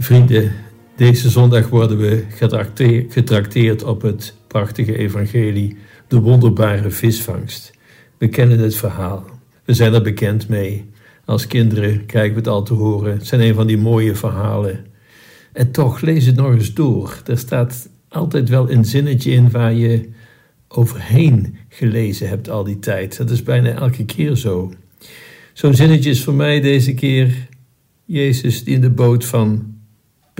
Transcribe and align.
Vrienden, 0.00 0.52
deze 0.96 1.30
zondag 1.30 1.68
worden 1.68 1.98
we 1.98 2.24
getrakteerd 3.08 3.84
op 3.84 4.02
het 4.02 4.34
prachtige 4.46 4.98
evangelie, 4.98 5.76
de 6.08 6.20
wonderbare 6.20 6.90
visvangst. 6.90 7.72
We 8.18 8.28
kennen 8.28 8.58
het 8.58 8.76
verhaal. 8.76 9.24
We 9.64 9.74
zijn 9.74 9.94
er 9.94 10.02
bekend 10.02 10.48
mee. 10.48 10.90
Als 11.24 11.46
kinderen 11.46 12.06
krijgen 12.06 12.32
we 12.32 12.38
het 12.38 12.48
al 12.48 12.62
te 12.62 12.74
horen. 12.74 13.12
Het 13.12 13.26
zijn 13.26 13.40
een 13.40 13.54
van 13.54 13.66
die 13.66 13.78
mooie 13.78 14.14
verhalen. 14.14 14.86
En 15.52 15.70
toch, 15.70 16.00
lees 16.00 16.26
het 16.26 16.36
nog 16.36 16.52
eens 16.52 16.74
door. 16.74 17.22
Er 17.26 17.38
staat 17.38 17.88
altijd 18.08 18.48
wel 18.48 18.70
een 18.70 18.84
zinnetje 18.84 19.30
in 19.30 19.50
waar 19.50 19.74
je 19.74 20.08
overheen 20.68 21.56
gelezen 21.68 22.28
hebt 22.28 22.50
al 22.50 22.64
die 22.64 22.78
tijd. 22.78 23.16
Dat 23.16 23.30
is 23.30 23.42
bijna 23.42 23.70
elke 23.70 24.04
keer 24.04 24.36
zo. 24.36 24.72
Zo'n 25.52 25.74
zinnetje 25.74 26.10
is 26.10 26.24
voor 26.24 26.34
mij 26.34 26.60
deze 26.60 26.94
keer 26.94 27.48
Jezus 28.04 28.64
die 28.64 28.74
in 28.74 28.80
de 28.80 28.90
boot 28.90 29.24
van 29.24 29.76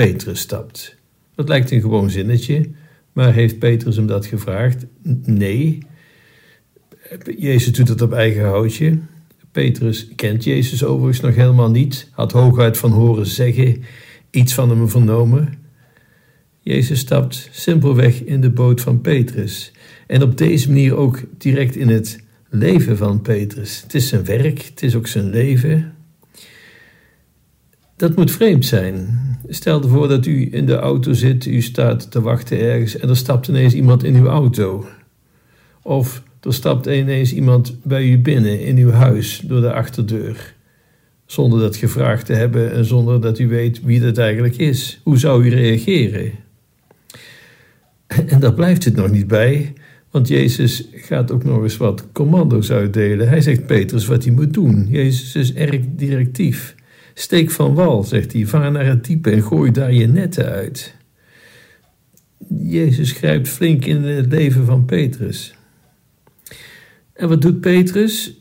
Petrus 0.05 0.41
stapt. 0.41 0.97
Dat 1.35 1.49
lijkt 1.49 1.71
een 1.71 1.81
gewoon 1.81 2.11
zinnetje, 2.11 2.71
maar 3.13 3.35
heeft 3.35 3.59
Petrus 3.59 3.97
hem 3.97 4.07
dat 4.07 4.27
gevraagd? 4.27 4.87
Nee. 5.23 5.79
Jezus 7.39 7.73
doet 7.73 7.89
het 7.89 8.03
op 8.03 8.13
eigen 8.13 8.45
houtje. 8.45 8.99
Petrus 9.53 10.09
kent 10.15 10.45
Jezus 10.45 10.85
overigens 10.85 11.21
nog 11.21 11.35
helemaal 11.35 11.71
niet, 11.71 12.09
had 12.13 12.33
hooguit 12.33 12.79
van 12.79 12.91
horen 12.91 13.27
zeggen, 13.27 13.83
iets 14.31 14.55
van 14.55 14.71
hem 14.71 14.89
vernomen. 14.89 15.55
Jezus 16.61 16.99
stapt 16.99 17.49
simpelweg 17.53 18.25
in 18.25 18.41
de 18.41 18.51
boot 18.51 18.81
van 18.81 19.01
Petrus. 19.01 19.73
En 20.07 20.23
op 20.23 20.37
deze 20.37 20.69
manier 20.69 20.97
ook 20.97 21.23
direct 21.39 21.77
in 21.77 21.89
het 21.89 22.21
leven 22.49 22.97
van 22.97 23.23
Petrus. 23.23 23.83
Het 23.83 23.95
is 23.95 24.09
zijn 24.09 24.25
werk, 24.25 24.63
het 24.63 24.83
is 24.83 24.95
ook 24.95 25.07
zijn 25.07 25.31
leven. 25.31 25.93
Dat 27.99 28.17
moet 28.17 28.31
vreemd 28.31 28.65
zijn. 28.67 29.19
Stel 29.49 29.83
ervoor 29.83 30.09
dat 30.09 30.27
u 30.27 30.49
in 30.51 30.67
de 30.67 30.77
auto 30.77 31.13
zit, 31.13 31.47
u 31.47 31.61
staat 31.61 32.11
te 32.11 32.21
wachten 32.21 32.61
ergens 32.61 32.99
en 32.99 33.09
er 33.09 33.17
stapt 33.17 33.49
ineens 33.49 33.75
iemand 33.75 34.05
in 34.05 34.17
uw 34.17 34.27
auto. 34.27 34.87
Of 35.83 36.23
er 36.41 36.55
stapt 36.55 36.87
ineens 36.87 37.33
iemand 37.33 37.77
bij 37.83 38.09
u 38.09 38.19
binnen 38.19 38.61
in 38.61 38.77
uw 38.77 38.91
huis 38.91 39.43
door 39.45 39.61
de 39.61 39.73
achterdeur. 39.73 40.55
Zonder 41.27 41.61
dat 41.61 41.77
gevraagd 41.77 42.27
te 42.27 42.33
hebben 42.33 42.73
en 42.73 42.85
zonder 42.85 43.21
dat 43.21 43.39
u 43.39 43.49
weet 43.49 43.83
wie 43.83 44.01
dat 44.01 44.19
eigenlijk 44.19 44.57
is. 44.57 45.01
Hoe 45.03 45.19
zou 45.19 45.45
u 45.45 45.49
reageren? 45.49 46.33
En 48.07 48.41
daar 48.41 48.55
blijft 48.55 48.85
het 48.85 48.97
nog 48.97 49.11
niet 49.11 49.27
bij, 49.27 49.73
want 50.11 50.29
Jezus 50.29 50.89
gaat 50.93 51.31
ook 51.31 51.45
nog 51.45 51.63
eens 51.63 51.77
wat 51.77 52.07
commando's 52.13 52.71
uitdelen. 52.71 53.29
Hij 53.29 53.41
zegt 53.41 53.67
Petrus 53.67 54.07
wat 54.07 54.25
hij 54.25 54.33
moet 54.33 54.55
doen. 54.55 54.87
Jezus 54.91 55.35
is 55.35 55.55
erg 55.55 55.81
directief. 55.97 56.77
Steek 57.19 57.51
van 57.51 57.75
wal, 57.75 58.05
zegt 58.05 58.33
hij, 58.33 58.47
vaar 58.47 58.71
naar 58.71 58.87
het 58.87 59.05
diepe 59.05 59.31
en 59.31 59.43
gooi 59.43 59.71
daar 59.71 59.93
je 59.93 60.07
netten 60.07 60.45
uit. 60.45 60.95
Jezus 62.49 63.13
grijpt 63.13 63.49
flink 63.49 63.85
in 63.85 64.03
het 64.03 64.33
leven 64.33 64.65
van 64.65 64.85
Petrus. 64.85 65.55
En 67.13 67.29
wat 67.29 67.43
doet 67.43 67.61
Petrus? 67.61 68.39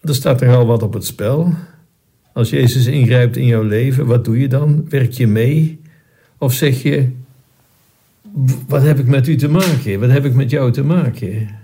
Er 0.00 0.14
staat 0.14 0.40
er 0.40 0.56
al 0.56 0.66
wat 0.66 0.82
op 0.82 0.92
het 0.92 1.04
spel. 1.04 1.54
Als 2.32 2.50
Jezus 2.50 2.86
ingrijpt 2.86 3.36
in 3.36 3.46
jouw 3.46 3.62
leven, 3.62 4.06
wat 4.06 4.24
doe 4.24 4.38
je 4.38 4.48
dan? 4.48 4.88
Werk 4.88 5.12
je 5.12 5.26
mee? 5.26 5.80
Of 6.38 6.52
zeg 6.52 6.82
je: 6.82 7.08
Wat 8.66 8.82
heb 8.82 8.98
ik 8.98 9.06
met 9.06 9.28
u 9.28 9.36
te 9.36 9.48
maken? 9.48 10.00
Wat 10.00 10.10
heb 10.10 10.24
ik 10.24 10.34
met 10.34 10.50
jou 10.50 10.72
te 10.72 10.84
maken? 10.84 11.59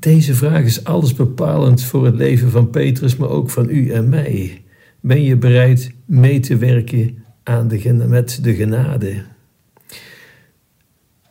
Deze 0.00 0.34
vraag 0.34 0.64
is 0.64 0.84
alles 0.84 1.14
bepalend 1.14 1.82
voor 1.82 2.04
het 2.04 2.14
leven 2.14 2.50
van 2.50 2.70
Petrus, 2.70 3.16
maar 3.16 3.28
ook 3.28 3.50
van 3.50 3.70
u 3.70 3.90
en 3.90 4.08
mij. 4.08 4.62
Ben 5.00 5.22
je 5.22 5.36
bereid 5.36 5.92
mee 6.04 6.40
te 6.40 6.56
werken 6.56 7.24
aan 7.42 7.68
de, 7.68 7.92
met 8.08 8.38
de 8.42 8.54
genade? 8.54 9.22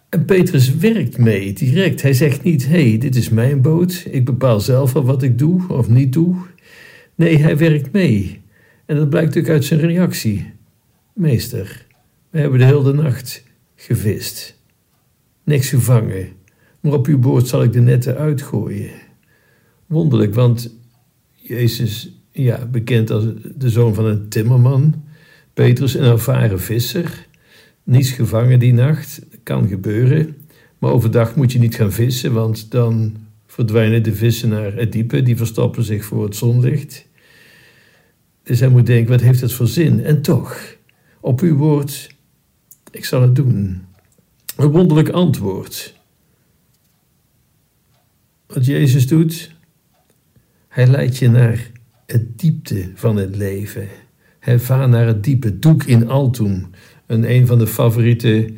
En 0.09 0.25
Petrus 0.25 0.75
werkt 0.75 1.17
mee 1.17 1.53
direct. 1.53 2.01
Hij 2.01 2.13
zegt 2.13 2.43
niet: 2.43 2.67
hey, 2.67 2.97
dit 2.97 3.15
is 3.15 3.29
mijn 3.29 3.61
boot, 3.61 4.05
ik 4.11 4.25
bepaal 4.25 4.59
zelf 4.59 4.93
wel 4.93 5.05
wat 5.05 5.23
ik 5.23 5.37
doe 5.37 5.67
of 5.67 5.89
niet 5.89 6.13
doe. 6.13 6.35
Nee, 7.15 7.37
hij 7.37 7.57
werkt 7.57 7.91
mee. 7.91 8.41
En 8.85 8.95
dat 8.95 9.09
blijkt 9.09 9.37
ook 9.37 9.49
uit 9.49 9.65
zijn 9.65 9.79
reactie. 9.79 10.53
Meester, 11.13 11.85
we 12.29 12.39
hebben 12.39 12.59
de 12.59 12.65
hele 12.65 12.93
nacht 12.93 13.43
gevist. 13.75 14.61
Niks 15.43 15.69
gevangen 15.69 16.37
maar 16.79 16.93
op 16.93 17.07
uw 17.07 17.19
boord 17.19 17.47
zal 17.47 17.63
ik 17.63 17.73
de 17.73 17.81
netten 17.81 18.17
uitgooien. 18.17 18.91
Wonderlijk, 19.85 20.33
want 20.33 20.75
Jezus, 21.33 22.11
ja, 22.31 22.65
bekend 22.65 23.11
als 23.11 23.25
de 23.55 23.69
zoon 23.69 23.93
van 23.93 24.05
een 24.05 24.29
timmerman, 24.29 25.03
Petrus 25.53 25.93
een 25.93 26.03
ervaren 26.03 26.59
visser, 26.59 27.27
niets 27.83 28.11
gevangen 28.11 28.59
die 28.59 28.73
nacht, 28.73 29.21
kan 29.43 29.67
gebeuren, 29.67 30.35
maar 30.77 30.91
overdag 30.91 31.35
moet 31.35 31.51
je 31.51 31.59
niet 31.59 31.75
gaan 31.75 31.91
vissen, 31.91 32.33
want 32.33 32.71
dan 32.71 33.15
verdwijnen 33.47 34.03
de 34.03 34.15
vissen 34.15 34.49
naar 34.49 34.73
het 34.73 34.91
diepe, 34.91 35.23
die 35.23 35.37
verstoppen 35.37 35.83
zich 35.83 36.05
voor 36.05 36.23
het 36.23 36.35
zonlicht. 36.35 37.07
Dus 38.43 38.59
hij 38.59 38.69
moet 38.69 38.85
denken, 38.85 39.11
wat 39.11 39.21
heeft 39.21 39.41
het 39.41 39.53
voor 39.53 39.67
zin? 39.67 40.03
En 40.03 40.21
toch, 40.21 40.75
op 41.19 41.41
uw 41.41 41.55
woord, 41.55 42.15
ik 42.91 43.05
zal 43.05 43.21
het 43.21 43.35
doen. 43.35 43.81
Een 44.57 44.71
wonderlijk 44.71 45.09
antwoord. 45.09 45.98
Wat 48.53 48.65
Jezus 48.65 49.07
doet, 49.07 49.55
hij 50.67 50.87
leidt 50.87 51.17
je 51.17 51.29
naar 51.29 51.71
het 52.05 52.39
diepte 52.39 52.91
van 52.95 53.15
het 53.15 53.35
leven. 53.35 53.87
Hij 54.39 54.59
vaart 54.59 54.89
naar 54.89 55.07
het 55.07 55.23
diepe. 55.23 55.59
Doek 55.59 55.83
in 55.83 56.07
altum. 56.07 56.69
En 57.05 57.31
een 57.31 57.47
van 57.47 57.57
de 57.59 57.67
favoriete 57.67 58.49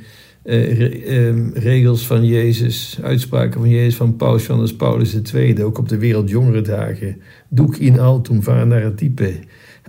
uh, 0.44 1.54
regels 1.54 2.08
van 2.08 2.26
Jezus, 2.26 3.00
uitspraken 3.02 3.60
van 3.60 3.70
Jezus 3.70 3.96
van 3.96 4.16
Paus 4.16 4.46
Johannes 4.46 4.76
Paulus 4.76 5.22
II, 5.34 5.64
ook 5.64 5.78
op 5.78 5.90
de 5.90 5.98
Wereldjongerendagen. 5.98 7.22
Doek 7.50 7.78
in 7.78 8.00
altum, 8.00 8.44
vaar 8.44 8.68
naar 8.68 8.84
het 8.84 8.98
diepe. 8.98 9.40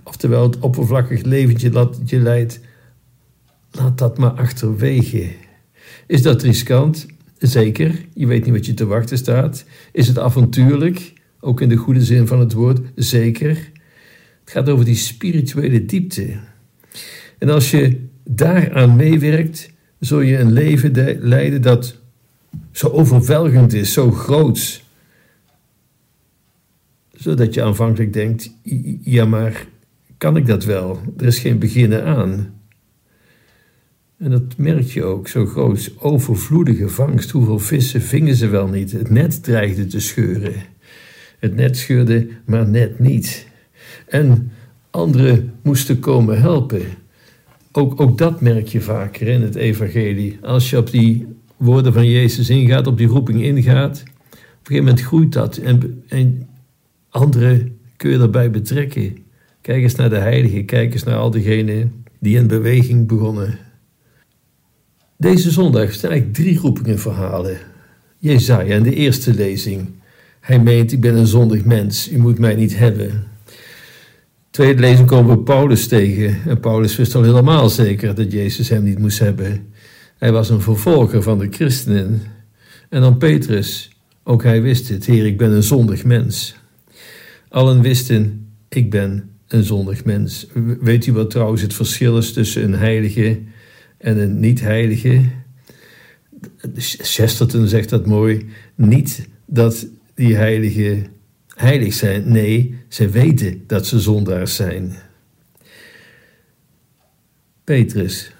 Oftewel, 0.03 0.43
het 0.43 0.59
oppervlakkig 0.59 1.21
leventje 1.21 1.69
dat 1.69 1.99
je 2.05 2.19
leidt, 2.19 2.59
laat 3.71 3.97
dat 3.97 4.17
maar 4.17 4.31
achterwege. 4.31 5.27
Is 6.07 6.21
dat 6.21 6.41
riskant? 6.41 7.05
Zeker, 7.43 8.05
je 8.13 8.27
weet 8.27 8.45
niet 8.45 8.53
wat 8.53 8.65
je 8.65 8.73
te 8.73 8.85
wachten 8.85 9.17
staat. 9.17 9.65
Is 9.91 10.07
het 10.07 10.19
avontuurlijk? 10.19 11.13
Ook 11.39 11.61
in 11.61 11.69
de 11.69 11.75
goede 11.75 12.03
zin 12.03 12.27
van 12.27 12.39
het 12.39 12.53
woord, 12.53 12.79
zeker. 12.95 13.71
Het 14.43 14.51
gaat 14.51 14.69
over 14.69 14.85
die 14.85 14.95
spirituele 14.95 15.85
diepte. 15.85 16.37
En 17.37 17.49
als 17.49 17.71
je 17.71 18.05
daaraan 18.23 18.95
meewerkt, 18.95 19.71
zul 19.99 20.21
je 20.21 20.37
een 20.37 20.51
leven 20.51 21.17
leiden 21.19 21.61
dat 21.61 21.97
zo 22.71 22.87
overweldigend 22.87 23.73
is, 23.73 23.93
zo 23.93 24.11
groot. 24.11 24.83
Zodat 27.13 27.53
je 27.53 27.63
aanvankelijk 27.63 28.13
denkt: 28.13 28.51
ja, 29.01 29.25
maar 29.25 29.67
kan 30.17 30.37
ik 30.37 30.45
dat 30.45 30.63
wel? 30.63 30.99
Er 31.17 31.25
is 31.25 31.39
geen 31.39 31.59
beginnen 31.59 32.05
aan. 32.05 32.61
En 34.23 34.29
dat 34.29 34.57
merk 34.57 34.87
je 34.87 35.03
ook, 35.03 35.27
zo 35.27 35.45
groot, 35.45 35.91
overvloedige 35.99 36.89
vangst. 36.89 37.31
Hoeveel 37.31 37.59
vissen 37.59 38.01
vingen 38.01 38.35
ze 38.35 38.47
wel 38.47 38.67
niet? 38.67 38.91
Het 38.91 39.09
net 39.09 39.43
dreigde 39.43 39.85
te 39.85 39.99
scheuren. 39.99 40.53
Het 41.39 41.55
net 41.55 41.77
scheurde, 41.77 42.27
maar 42.45 42.67
net 42.67 42.99
niet. 42.99 43.47
En 44.07 44.51
anderen 44.89 45.53
moesten 45.61 45.99
komen 45.99 46.41
helpen. 46.41 46.81
Ook, 47.71 48.01
ook 48.01 48.17
dat 48.17 48.41
merk 48.41 48.67
je 48.67 48.81
vaker 48.81 49.27
in 49.27 49.41
het 49.41 49.55
evangelie. 49.55 50.37
Als 50.41 50.69
je 50.69 50.77
op 50.77 50.91
die 50.91 51.27
woorden 51.57 51.93
van 51.93 52.09
Jezus 52.09 52.49
ingaat, 52.49 52.87
op 52.87 52.97
die 52.97 53.07
roeping 53.07 53.41
ingaat, 53.41 54.03
op 54.03 54.07
een 54.31 54.39
gegeven 54.63 54.85
moment 54.85 55.01
groeit 55.01 55.33
dat. 55.33 55.57
En, 55.57 56.03
en 56.07 56.47
anderen 57.09 57.77
kun 57.97 58.11
je 58.11 58.17
daarbij 58.17 58.51
betrekken. 58.51 59.17
Kijk 59.61 59.83
eens 59.83 59.95
naar 59.95 60.09
de 60.09 60.15
heiligen, 60.15 60.65
kijk 60.65 60.93
eens 60.93 61.03
naar 61.03 61.17
al 61.17 61.31
diegenen 61.31 62.03
die 62.19 62.37
in 62.37 62.47
beweging 62.47 63.07
begonnen. 63.07 63.71
Deze 65.17 65.51
zondag 65.51 65.93
zijn 65.93 66.11
eigenlijk 66.11 66.33
drie 66.33 66.59
roepingen 66.59 66.99
verhalen. 66.99 67.57
Jezaja 68.17 68.75
in 68.75 68.83
de 68.83 68.93
eerste 68.93 69.33
lezing. 69.33 69.89
Hij 70.39 70.59
meent, 70.59 70.91
ik 70.91 71.01
ben 71.01 71.15
een 71.15 71.27
zondig 71.27 71.65
mens, 71.65 72.11
u 72.11 72.17
moet 72.17 72.39
mij 72.39 72.55
niet 72.55 72.77
hebben. 72.77 73.23
Tweede 74.49 74.81
lezing 74.81 75.07
komen 75.07 75.35
we 75.35 75.43
Paulus 75.43 75.87
tegen. 75.87 76.37
En 76.45 76.59
Paulus 76.59 76.95
wist 76.95 77.15
al 77.15 77.23
helemaal 77.23 77.69
zeker 77.69 78.15
dat 78.15 78.31
Jezus 78.31 78.69
hem 78.69 78.83
niet 78.83 78.99
moest 78.99 79.19
hebben. 79.19 79.67
Hij 80.17 80.31
was 80.31 80.49
een 80.49 80.61
vervolger 80.61 81.23
van 81.23 81.39
de 81.39 81.47
christenen. 81.49 82.21
En 82.89 83.01
dan 83.01 83.17
Petrus, 83.17 83.91
ook 84.23 84.43
hij 84.43 84.61
wist 84.61 84.89
het. 84.89 85.05
Heer, 85.05 85.25
ik 85.25 85.37
ben 85.37 85.51
een 85.51 85.63
zondig 85.63 86.03
mens. 86.03 86.55
Allen 87.49 87.81
wisten, 87.81 88.47
ik 88.69 88.89
ben 88.89 89.29
een 89.47 89.63
zondig 89.63 90.05
mens. 90.05 90.47
Weet 90.79 91.05
u 91.05 91.13
wat 91.13 91.29
trouwens 91.29 91.61
het 91.61 91.73
verschil 91.73 92.17
is 92.17 92.33
tussen 92.33 92.63
een 92.63 92.75
heilige 92.75 93.39
en 94.03 94.17
een 94.17 94.39
niet-heilige. 94.39 95.21
Chesterton 96.77 97.67
zegt 97.67 97.89
dat 97.89 98.05
mooi. 98.05 98.45
Niet 98.75 99.27
dat 99.45 99.87
die 100.13 100.35
heiligen 100.35 101.05
heilig 101.55 101.93
zijn. 101.93 102.31
Nee, 102.31 102.75
ze 102.87 103.09
weten 103.09 103.63
dat 103.67 103.87
ze 103.87 103.99
zondaars 103.99 104.55
zijn. 104.55 104.93
Petrus. 107.63 108.31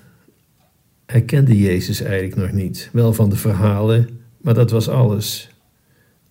Hij 1.05 1.21
kende 1.21 1.59
Jezus 1.59 2.01
eigenlijk 2.01 2.35
nog 2.35 2.51
niet. 2.51 2.89
Wel 2.91 3.13
van 3.13 3.29
de 3.29 3.35
verhalen, 3.35 4.09
maar 4.41 4.53
dat 4.53 4.71
was 4.71 4.89
alles. 4.89 5.49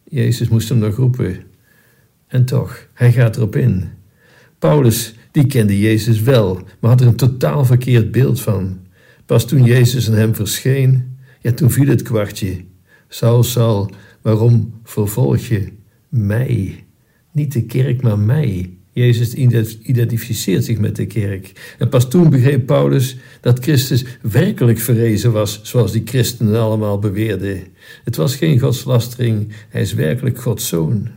Jezus 0.04 0.48
moest 0.48 0.68
hem 0.68 0.78
nog 0.78 0.96
roepen. 0.96 1.36
En 2.26 2.44
toch, 2.44 2.86
hij 2.94 3.12
gaat 3.12 3.36
erop 3.36 3.56
in. 3.56 3.88
Paulus, 4.58 5.14
die 5.30 5.46
kende 5.46 5.80
Jezus 5.80 6.20
wel, 6.20 6.54
maar 6.54 6.90
had 6.90 7.00
er 7.00 7.06
een 7.06 7.16
totaal 7.16 7.64
verkeerd 7.64 8.10
beeld 8.10 8.40
van. 8.40 8.81
Pas 9.32 9.46
toen 9.46 9.64
Jezus 9.64 10.08
aan 10.08 10.14
hem 10.14 10.34
verscheen, 10.34 11.16
ja, 11.40 11.52
toen 11.52 11.70
viel 11.70 11.86
het 11.86 12.02
kwartje. 12.02 12.64
Saul, 13.08 13.42
Saul, 13.42 13.90
waarom 14.20 14.80
vervolg 14.84 15.38
je 15.38 15.72
mij? 16.08 16.84
Niet 17.32 17.52
de 17.52 17.62
kerk, 17.62 18.02
maar 18.02 18.18
mij. 18.18 18.70
Jezus 18.90 19.34
identificeert 19.82 20.64
zich 20.64 20.78
met 20.78 20.96
de 20.96 21.06
kerk. 21.06 21.74
En 21.78 21.88
pas 21.88 22.08
toen 22.10 22.30
begreep 22.30 22.66
Paulus 22.66 23.16
dat 23.40 23.58
Christus 23.58 24.04
werkelijk 24.22 24.78
verrezen 24.78 25.32
was, 25.32 25.60
zoals 25.62 25.92
die 25.92 26.02
christenen 26.04 26.60
allemaal 26.60 26.98
beweerden. 26.98 27.62
Het 28.04 28.16
was 28.16 28.36
geen 28.36 28.58
godslastering, 28.58 29.52
hij 29.68 29.80
is 29.80 29.94
werkelijk 29.94 30.40
Gods 30.40 30.68
zoon. 30.68 31.08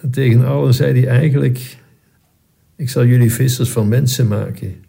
En 0.00 0.10
tegen 0.10 0.44
allen 0.44 0.74
zei 0.74 1.00
hij 1.00 1.08
eigenlijk: 1.08 1.76
Ik 2.76 2.90
zal 2.90 3.04
jullie 3.04 3.32
vissers 3.32 3.68
van 3.68 3.88
mensen 3.88 4.28
maken. 4.28 4.84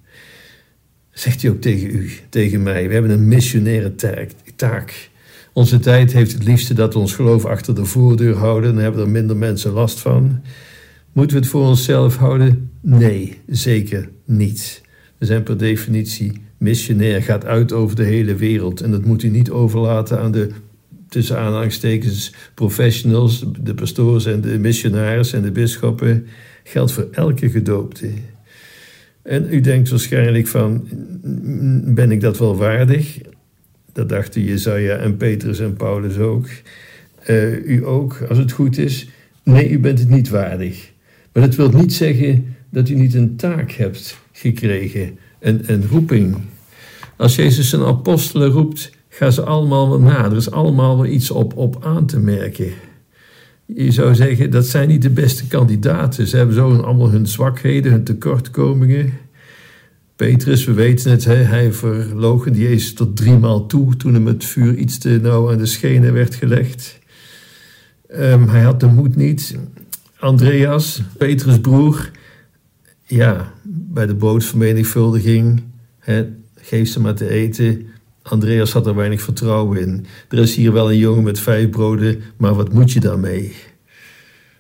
Zegt 1.18 1.42
hij 1.42 1.52
ook 1.52 1.62
tegen 1.62 1.90
u, 1.90 2.12
tegen 2.30 2.64
mij. 2.64 2.88
We 2.88 2.94
hebben 2.94 3.12
een 3.12 3.28
missionaire 3.28 3.96
taak. 4.56 5.10
Onze 5.54 5.80
tijd 5.80 6.14
heeft 6.14 6.32
het 6.32 6.44
liefste 6.44 6.74
dat 6.74 6.94
we 6.94 7.00
ons 7.00 7.14
geloof 7.14 7.46
achter 7.46 7.76
de 7.76 7.86
voordeur 7.86 8.36
houden. 8.36 8.74
Dan 8.74 8.84
hebben 8.84 9.02
er 9.02 9.10
minder 9.10 9.38
mensen 9.38 9.72
last 9.72 10.00
van. 10.00 10.42
Moeten 11.14 11.36
we 11.36 11.42
het 11.42 11.52
voor 11.52 11.66
onszelf 11.66 12.16
houden? 12.18 12.72
Nee, 12.82 13.38
zeker 13.48 14.10
niet. 14.26 14.82
We 15.18 15.26
zijn 15.26 15.44
per 15.44 15.58
definitie 15.58 16.42
missionair, 16.58 17.24
gaat 17.24 17.46
uit 17.46 17.74
over 17.74 17.96
de 17.96 18.04
hele 18.04 18.36
wereld. 18.36 18.82
En 18.82 18.92
dat 18.92 19.06
moet 19.06 19.24
u 19.24 19.30
niet 19.30 19.50
overlaten 19.50 20.20
aan 20.20 20.32
de, 20.32 20.50
tussen 21.10 21.72
professionals, 22.54 23.46
de 23.60 23.74
pastoors 23.74 24.26
en 24.26 24.42
de 24.42 24.60
missionaris 24.60 25.34
en 25.34 25.42
de 25.42 25.52
bisschoppen. 25.52 26.28
Geldt 26.64 26.92
voor 26.92 27.08
elke 27.12 27.50
gedoopte. 27.50 28.10
En 29.28 29.48
u 29.54 29.62
denkt 29.62 29.90
waarschijnlijk 29.90 30.48
van, 30.48 30.88
ben 31.94 32.12
ik 32.12 32.22
dat 32.22 32.38
wel 32.38 32.58
waardig? 32.58 33.20
Dat 33.94 34.10
dachten 34.10 34.44
Jezaja 34.44 34.96
en 34.96 35.18
Petrus 35.18 35.60
en 35.60 35.74
Paulus 35.74 36.18
ook. 36.18 36.48
Uh, 37.30 37.66
u 37.66 37.86
ook, 37.86 38.26
als 38.30 38.38
het 38.38 38.52
goed 38.52 38.78
is. 38.78 39.10
Nee, 39.44 39.70
u 39.70 39.80
bent 39.80 40.00
het 40.00 40.10
niet 40.10 40.30
waardig. 40.30 40.92
Maar 41.34 41.44
dat 41.44 41.56
wil 41.56 41.70
niet 41.70 41.94
zeggen 41.94 42.56
dat 42.70 42.90
u 42.90 42.96
niet 42.96 43.14
een 43.14 43.36
taak 43.36 43.72
hebt 43.72 44.18
gekregen, 44.32 45.18
een, 45.40 45.62
een 45.66 45.88
roeping. 45.88 46.38
Als 47.16 47.36
Jezus 47.36 47.70
zijn 47.70 47.84
apostelen 47.84 48.50
roept, 48.50 48.92
gaan 49.10 49.32
ze 49.32 49.42
allemaal 49.42 50.00
na. 50.00 50.26
Er 50.26 50.36
is 50.36 50.52
allemaal 50.52 50.98
wel 50.98 51.12
iets 51.12 51.32
op, 51.32 51.58
op 51.58 51.84
aan 51.84 52.06
te 52.06 52.20
merken. 52.20 52.72
Je 53.76 53.92
zou 53.92 54.16
zeggen, 54.16 54.52
dat 54.52 54.66
zijn 54.66 54.88
niet 54.88 55.02
de 55.02 55.10
beste 55.10 55.48
kandidaten. 55.48 56.28
Ze 56.28 56.38
hebben 56.38 56.56
zo 56.56 56.76
allemaal 56.76 57.12
hun 57.12 57.28
zwakheden, 57.28 57.92
hun 57.92 58.04
tekortkomingen. 58.04 59.14
Petrus, 60.16 60.66
we 60.66 60.74
weten 60.74 61.12
het, 61.12 61.26
hij 61.26 61.74
verloochende 61.74 62.60
Jezus 62.60 62.94
tot 62.94 63.16
driemaal 63.16 63.66
toe 63.66 63.96
toen 63.96 64.14
hem 64.14 64.28
het 64.28 64.46
vuur 64.46 64.76
iets 64.76 64.98
te 64.98 65.20
nauw 65.22 65.52
aan 65.52 65.58
de 65.58 65.66
schenen 65.66 66.14
werd 66.14 66.36
gelegd. 66.36 67.00
Um, 68.12 68.48
hij 68.48 68.62
had 68.62 68.80
de 68.80 68.88
moed 68.88 69.16
niet. 69.16 69.58
Andreas, 70.20 71.02
Petrus' 71.18 71.60
broer, 71.60 72.12
ja, 73.06 73.54
bij 73.64 74.06
de 74.06 74.16
bootvermenigvuldiging, 74.16 75.64
hè, 76.00 76.26
geef 76.56 76.90
ze 76.90 77.00
maar 77.00 77.16
te 77.16 77.30
eten. 77.30 77.88
Andreas 78.30 78.72
had 78.72 78.88
er 78.88 78.96
weinig 78.96 79.22
vertrouwen 79.22 79.80
in. 79.80 80.06
Er 80.30 80.38
is 80.38 80.56
hier 80.56 80.74
wel 80.74 80.92
een 80.92 80.98
jongen 80.98 81.24
met 81.24 81.40
vijf 81.40 81.70
broden, 81.70 82.22
maar 82.38 82.54
wat 82.54 82.74
moet 82.74 82.92
je 82.92 83.00
daarmee? 83.00 83.56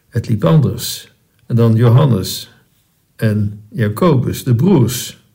Het 0.09 0.27
liep 0.27 0.45
anders. 0.45 1.13
En 1.45 1.55
dan 1.55 1.75
Johannes 1.75 2.51
en 3.15 3.63
Jacobus, 3.69 4.43
de 4.43 4.55
broers. 4.55 5.25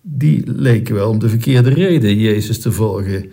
Die 0.00 0.42
leken 0.46 0.94
wel 0.94 1.10
om 1.10 1.18
de 1.18 1.28
verkeerde 1.28 1.70
reden 1.70 2.18
Jezus 2.18 2.60
te 2.60 2.72
volgen. 2.72 3.30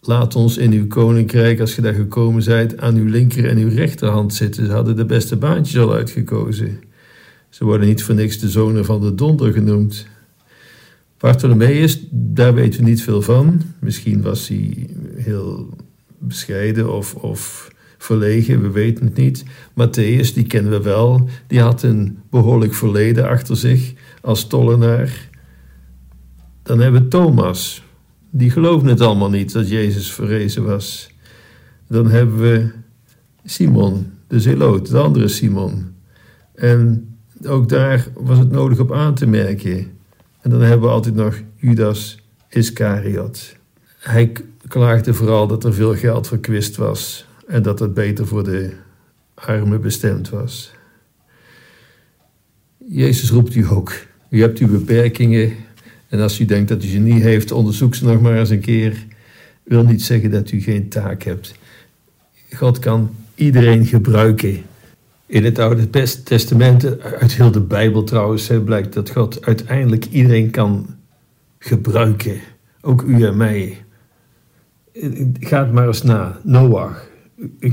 Laat 0.00 0.36
ons 0.36 0.56
in 0.56 0.72
uw 0.72 0.86
koninkrijk, 0.86 1.60
als 1.60 1.74
je 1.74 1.82
daar 1.82 1.94
gekomen 1.94 2.42
zijt, 2.42 2.80
aan 2.80 2.96
uw 2.96 3.08
linker 3.08 3.48
en 3.48 3.58
uw 3.58 3.68
rechterhand 3.68 4.34
zitten. 4.34 4.66
Ze 4.66 4.72
hadden 4.72 4.96
de 4.96 5.04
beste 5.04 5.36
baantjes 5.36 5.82
al 5.82 5.94
uitgekozen. 5.94 6.80
Ze 7.48 7.64
worden 7.64 7.86
niet 7.86 8.02
voor 8.02 8.14
niks 8.14 8.38
de 8.38 8.48
zonen 8.48 8.84
van 8.84 9.00
de 9.00 9.14
donder 9.14 9.52
genoemd. 9.52 10.06
Bartholomeus, 11.20 12.06
daar 12.10 12.54
weten 12.54 12.80
we 12.80 12.88
niet 12.88 13.02
veel 13.02 13.22
van. 13.22 13.62
Misschien 13.78 14.22
was 14.22 14.48
hij 14.48 14.88
heel 15.16 15.68
bescheiden 16.18 16.92
of, 16.92 17.14
of 17.14 17.70
verlegen, 17.98 18.62
we 18.62 18.70
weten 18.70 19.04
het 19.04 19.16
niet. 19.16 19.44
Matthäus, 19.70 20.34
die 20.34 20.46
kennen 20.46 20.72
we 20.72 20.82
wel, 20.82 21.28
die 21.46 21.60
had 21.60 21.82
een 21.82 22.18
behoorlijk 22.30 22.74
verleden 22.74 23.28
achter 23.28 23.56
zich 23.56 23.92
als 24.20 24.46
tollenaar. 24.46 25.28
Dan 26.62 26.80
hebben 26.80 27.02
we 27.02 27.08
Thomas, 27.08 27.82
die 28.30 28.50
geloofden 28.50 28.90
het 28.90 29.00
allemaal 29.00 29.30
niet 29.30 29.52
dat 29.52 29.68
Jezus 29.68 30.12
verrezen 30.12 30.64
was. 30.64 31.10
Dan 31.88 32.10
hebben 32.10 32.38
we 32.38 32.70
Simon, 33.44 34.06
de 34.26 34.40
Zeloot, 34.40 34.90
de 34.90 34.98
andere 34.98 35.28
Simon. 35.28 35.94
En 36.54 37.08
ook 37.46 37.68
daar 37.68 38.08
was 38.14 38.38
het 38.38 38.50
nodig 38.50 38.78
op 38.78 38.92
aan 38.92 39.14
te 39.14 39.26
merken. 39.26 39.98
En 40.40 40.50
dan 40.50 40.60
hebben 40.60 40.88
we 40.88 40.94
altijd 40.94 41.14
nog 41.14 41.40
Judas 41.56 42.18
Iscariot. 42.48 43.56
Hij 43.98 44.32
klaagde 44.68 45.14
vooral 45.14 45.46
dat 45.46 45.64
er 45.64 45.74
veel 45.74 45.94
geld 45.94 46.26
verkwist 46.26 46.76
was 46.76 47.26
en 47.46 47.62
dat 47.62 47.78
het 47.78 47.94
beter 47.94 48.26
voor 48.26 48.44
de 48.44 48.72
armen 49.34 49.80
bestemd 49.80 50.28
was. 50.28 50.70
Jezus 52.86 53.30
roept 53.30 53.54
u 53.54 53.66
ook. 53.68 53.92
U 54.30 54.40
hebt 54.40 54.58
uw 54.58 54.68
beperkingen, 54.68 55.52
en 56.08 56.20
als 56.20 56.40
u 56.40 56.44
denkt 56.44 56.68
dat 56.68 56.84
u 56.84 56.86
ze 56.86 56.98
niet 56.98 57.22
heeft, 57.22 57.52
onderzoek 57.52 57.94
ze 57.94 58.04
nog 58.04 58.20
maar 58.20 58.38
eens 58.38 58.50
een 58.50 58.60
keer. 58.60 59.06
Wil 59.62 59.84
niet 59.84 60.02
zeggen 60.02 60.30
dat 60.30 60.50
u 60.50 60.60
geen 60.60 60.88
taak 60.88 61.22
hebt. 61.22 61.54
God 62.52 62.78
kan 62.78 63.14
iedereen 63.34 63.86
gebruiken. 63.86 64.62
In 65.30 65.44
het 65.44 65.58
Oude 65.58 65.90
Testament, 66.24 67.00
uit 67.00 67.34
heel 67.34 67.50
de 67.50 67.60
Bijbel 67.60 68.04
trouwens, 68.04 68.50
blijkt 68.64 68.94
dat 68.94 69.10
God 69.10 69.46
uiteindelijk 69.46 70.04
iedereen 70.04 70.50
kan 70.50 70.86
gebruiken. 71.58 72.40
Ook 72.80 73.02
u 73.02 73.24
en 73.24 73.36
mij. 73.36 73.84
Ga 75.40 75.64
maar 75.72 75.86
eens 75.86 76.02
na. 76.02 76.40
Noach, 76.42 77.06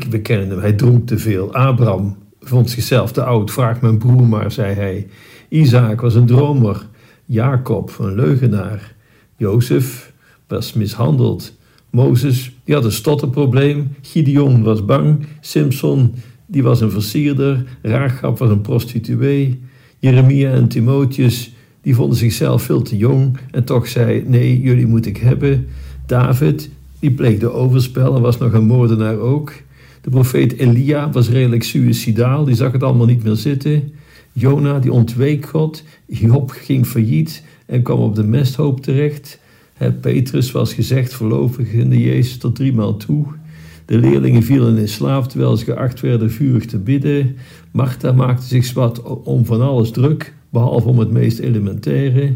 we 0.10 0.22
kennen 0.22 0.50
hem, 0.50 0.60
hij 0.60 0.74
dronk 0.74 1.08
te 1.08 1.18
veel. 1.18 1.54
Abraham 1.54 2.18
vond 2.40 2.70
zichzelf 2.70 3.12
te 3.12 3.24
oud. 3.24 3.52
Vraag 3.52 3.82
mijn 3.82 3.98
broer 3.98 4.28
maar, 4.28 4.52
zei 4.52 4.74
hij. 4.74 5.08
Isaac 5.50 6.02
was 6.02 6.16
een 6.16 6.26
dromer. 6.26 6.88
Jacob, 7.26 7.98
een 8.00 8.16
leugenaar. 8.16 8.96
Jozef 9.38 10.14
was 10.48 10.74
mishandeld. 10.74 11.54
Mozes, 11.90 12.56
die 12.64 12.76
had 12.76 12.84
een 12.84 12.92
stotterprobleem. 12.92 13.96
Gideon 14.02 14.64
was 14.64 14.86
bang. 14.86 15.26
Simpson, 15.42 16.14
die 16.48 16.64
was 16.64 16.82
een 16.82 16.92
versierder. 16.92 17.66
Raagap 17.82 18.38
was 18.38 18.50
een 18.50 18.62
prostituee. 18.62 19.60
Jeremia 20.00 20.52
en 20.52 20.68
Timotheus, 20.68 21.54
die 21.82 21.96
vonden 21.96 22.18
zichzelf 22.18 22.64
veel 22.64 22.82
te 22.82 22.98
jong 22.98 23.38
en 23.52 23.64
toch 23.64 23.88
zei: 23.88 24.24
Nee, 24.28 24.62
jullie 24.62 24.88
moet 24.88 25.06
ik 25.06 25.18
hebben. 25.18 25.68
David, 26.06 26.70
die 27.00 27.12
pleegde 27.12 27.52
overspel 27.52 28.16
en 28.16 28.22
was 28.22 28.38
nog 28.38 28.54
een 28.54 28.66
moordenaar 28.66 29.18
ook. 29.18 29.54
De 30.02 30.10
profeet 30.10 30.58
Elia 30.58 31.10
was 31.10 31.30
redelijk 31.30 31.64
suicidaal, 31.64 32.46
die 32.46 32.56
zag 32.56 32.72
het 32.72 32.84
allemaal 32.84 33.06
niet 33.06 33.24
meer 33.24 33.36
zitten. 33.36 33.92
Jona 34.32 34.80
die 34.80 34.92
ontweek 34.92 35.46
God, 35.46 35.84
Job 36.06 36.52
ging 36.52 36.86
failliet 36.86 37.44
en 37.66 37.82
kwam 37.82 38.00
op 38.00 38.16
de 38.16 38.24
mesthoop 38.24 38.82
terecht. 38.82 39.40
Petrus 40.02 40.52
was 40.52 40.74
gezegd 40.74 41.14
verlovigende 41.14 42.02
Jezus 42.02 42.38
tot 42.38 42.56
driemaal 42.56 42.98
toe. 42.98 43.26
De 43.88 43.98
leerlingen 43.98 44.44
vielen 44.44 44.78
in 44.78 44.88
slaap 44.88 45.26
terwijl 45.26 45.58
ze 45.58 45.66
geacht 45.66 46.00
werden 46.00 46.32
vurig 46.32 46.66
te 46.66 46.78
bidden. 46.78 47.38
Martha 47.72 48.12
maakte 48.12 48.46
zich 48.46 48.66
zwart 48.66 49.02
om 49.02 49.46
van 49.46 49.62
alles 49.62 49.92
druk, 49.92 50.34
behalve 50.50 50.88
om 50.88 51.00
het 51.00 51.12
meest 51.12 51.40
elementaire. 51.40 52.34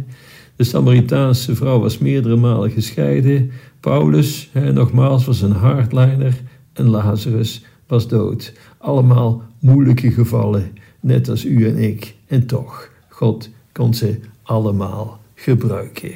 De 0.55 0.63
Samaritaanse 0.63 1.55
vrouw 1.55 1.79
was 1.79 1.97
meerdere 1.97 2.35
malen 2.35 2.71
gescheiden. 2.71 3.51
Paulus, 3.79 4.49
hè, 4.51 4.73
nogmaals, 4.73 5.25
was 5.25 5.41
een 5.41 5.51
hardliner. 5.51 6.41
En 6.73 6.89
Lazarus 6.89 7.65
was 7.87 8.07
dood. 8.07 8.53
Allemaal 8.77 9.43
moeilijke 9.59 10.11
gevallen 10.11 10.71
net 10.99 11.29
als 11.29 11.45
u 11.45 11.67
en 11.67 11.77
ik. 11.77 12.15
En 12.27 12.45
toch, 12.45 12.89
God 13.09 13.49
kon 13.71 13.93
ze 13.93 14.19
allemaal 14.43 15.19
gebruiken. 15.35 16.13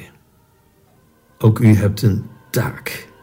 Ook 1.38 1.58
u 1.58 1.74
hebt 1.74 2.02
een 2.02 2.22
taak. 2.50 3.14